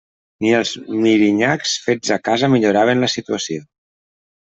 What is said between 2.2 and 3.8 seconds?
casa milloraven la situació.